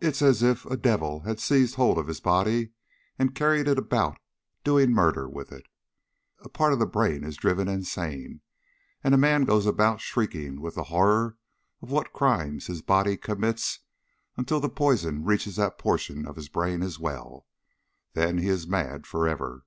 It 0.00 0.12
is 0.14 0.22
as 0.22 0.42
if 0.44 0.64
a 0.66 0.76
devil 0.76 1.22
had 1.22 1.40
seized 1.40 1.74
hold 1.74 1.98
of 1.98 2.06
his 2.06 2.20
body 2.20 2.70
and 3.18 3.34
carried 3.34 3.66
it 3.66 3.76
about 3.76 4.18
doing 4.62 4.92
murder 4.92 5.28
with 5.28 5.50
it. 5.50 5.66
A 6.42 6.48
part 6.48 6.72
of 6.72 6.78
the 6.78 6.86
brain 6.86 7.24
is 7.24 7.38
driven 7.38 7.66
insane, 7.66 8.40
and 9.02 9.12
a 9.14 9.18
man 9.18 9.42
goes 9.44 9.66
about 9.66 10.00
shrieking 10.00 10.60
with 10.60 10.76
the 10.76 10.84
horror 10.94 11.38
of 11.80 11.90
what 11.90 12.12
crimes 12.12 12.68
his 12.68 12.82
body 12.82 13.16
commits 13.16 13.80
until 14.36 14.60
the 14.60 14.68
poison 14.70 15.24
reaches 15.24 15.56
that 15.56 15.76
portion 15.76 16.24
of 16.24 16.36
his 16.36 16.48
brain 16.48 16.80
as 16.80 17.00
well. 17.00 17.48
Then 18.12 18.38
he 18.38 18.46
is 18.48 18.68
mad 18.68 19.08
forever. 19.08 19.64